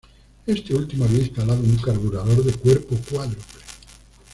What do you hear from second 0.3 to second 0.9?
Este